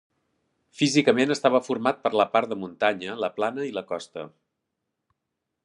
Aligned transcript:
Físicament 0.79 1.33
estava 1.35 1.61
format 1.67 2.01
per 2.07 2.11
la 2.21 2.25
part 2.37 2.51
de 2.53 2.57
muntanya, 2.63 3.19
la 3.25 3.29
plana 3.37 3.69
i 3.69 3.77
la 3.77 3.85
costa. 3.93 4.25